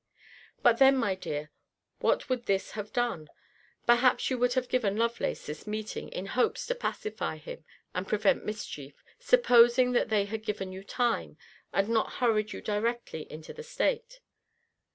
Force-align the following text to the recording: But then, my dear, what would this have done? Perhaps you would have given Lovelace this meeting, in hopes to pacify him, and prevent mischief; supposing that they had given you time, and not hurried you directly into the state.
But 0.63 0.79
then, 0.79 0.97
my 0.97 1.13
dear, 1.13 1.51
what 1.99 2.27
would 2.27 2.47
this 2.47 2.71
have 2.71 2.91
done? 2.91 3.29
Perhaps 3.85 4.31
you 4.31 4.37
would 4.39 4.53
have 4.55 4.67
given 4.67 4.97
Lovelace 4.97 5.45
this 5.45 5.67
meeting, 5.67 6.09
in 6.09 6.25
hopes 6.25 6.65
to 6.65 6.73
pacify 6.73 7.37
him, 7.37 7.63
and 7.93 8.07
prevent 8.07 8.43
mischief; 8.43 9.03
supposing 9.19 9.91
that 9.91 10.09
they 10.09 10.25
had 10.25 10.41
given 10.43 10.71
you 10.71 10.83
time, 10.83 11.37
and 11.71 11.87
not 11.87 12.13
hurried 12.13 12.51
you 12.51 12.61
directly 12.63 13.31
into 13.31 13.53
the 13.53 13.61
state. 13.61 14.21